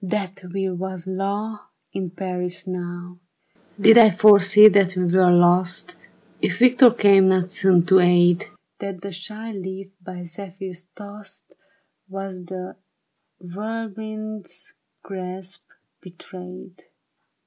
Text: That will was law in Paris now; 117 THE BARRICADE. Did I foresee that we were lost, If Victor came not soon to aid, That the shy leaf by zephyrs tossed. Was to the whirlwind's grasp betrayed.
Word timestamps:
That 0.03 0.41
will 0.51 0.73
was 0.77 1.05
law 1.05 1.67
in 1.93 2.09
Paris 2.09 2.65
now; 2.65 3.19
117 3.77 3.77
THE 3.77 3.81
BARRICADE. 3.83 3.83
Did 3.83 3.97
I 3.99 4.17
foresee 4.17 4.67
that 4.69 4.95
we 4.95 5.03
were 5.03 5.29
lost, 5.31 5.95
If 6.41 6.57
Victor 6.57 6.89
came 6.89 7.27
not 7.27 7.51
soon 7.51 7.85
to 7.85 7.99
aid, 7.99 8.45
That 8.79 9.01
the 9.01 9.11
shy 9.11 9.51
leaf 9.51 9.89
by 10.03 10.23
zephyrs 10.23 10.85
tossed. 10.95 11.53
Was 12.09 12.39
to 12.39 12.43
the 12.47 12.75
whirlwind's 13.55 14.73
grasp 15.03 15.69
betrayed. 16.01 16.81